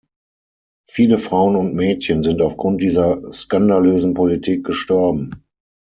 [0.89, 5.45] Viele Frauen und Mädchen sind aufgrund dieser skandalösen Politik gestorben.